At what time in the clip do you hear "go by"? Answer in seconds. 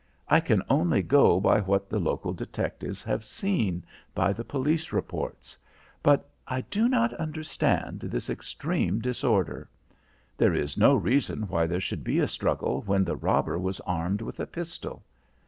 1.03-1.59